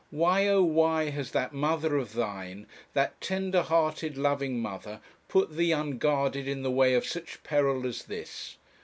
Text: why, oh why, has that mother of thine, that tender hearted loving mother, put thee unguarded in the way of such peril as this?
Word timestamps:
why, 0.09 0.47
oh 0.47 0.63
why, 0.63 1.11
has 1.11 1.29
that 1.29 1.53
mother 1.53 1.95
of 1.95 2.13
thine, 2.13 2.65
that 2.93 3.21
tender 3.21 3.61
hearted 3.61 4.17
loving 4.17 4.59
mother, 4.59 4.99
put 5.27 5.55
thee 5.55 5.71
unguarded 5.71 6.47
in 6.47 6.63
the 6.63 6.71
way 6.71 6.95
of 6.95 7.05
such 7.05 7.43
peril 7.43 7.85
as 7.85 8.01
this? 8.05 8.57